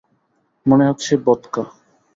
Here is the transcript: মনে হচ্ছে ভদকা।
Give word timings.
মনে 0.65 0.85
হচ্ছে 0.89 1.11
ভদকা। 1.25 1.63